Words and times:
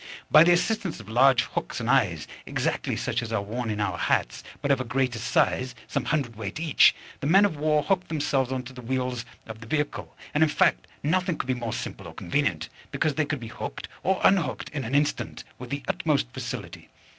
By 0.31 0.43
the 0.43 0.51
assistance 0.53 0.99
of 0.99 1.07
large 1.09 1.43
hooks 1.43 1.79
and 1.79 1.87
eyes, 1.87 2.25
exactly 2.47 2.95
such 2.95 3.21
as 3.21 3.31
are 3.31 3.43
worn 3.43 3.69
in 3.69 3.79
our 3.79 3.99
hats, 3.99 4.43
but 4.59 4.71
of 4.71 4.81
a 4.81 4.83
greater 4.83 5.19
size, 5.19 5.75
some 5.87 6.05
hundredweight 6.05 6.59
each, 6.59 6.95
the 7.19 7.27
men 7.27 7.45
of 7.45 7.55
war 7.57 7.83
hooked 7.83 8.07
themselves 8.09 8.51
on 8.51 8.63
to 8.63 8.73
the 8.73 8.81
wheels 8.81 9.25
of 9.45 9.61
the 9.61 9.67
vehicle: 9.67 10.17
and, 10.33 10.41
in 10.41 10.49
fact, 10.49 10.87
nothing 11.03 11.37
could 11.37 11.45
be 11.45 11.53
more 11.53 11.71
simple 11.71 12.07
or 12.07 12.15
convenient, 12.15 12.67
because 12.89 13.13
they 13.13 13.25
could 13.25 13.39
be 13.39 13.49
hooked 13.49 13.87
or 14.01 14.19
unhooked 14.23 14.69
in 14.69 14.83
an 14.85 14.95
instant 14.95 15.43
with 15.59 15.69
the 15.69 15.83
utmost 15.87 16.25
facility. 16.33 16.89